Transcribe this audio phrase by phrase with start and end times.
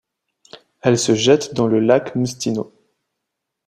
[0.81, 2.73] Elle se jette dans le lac Mstino.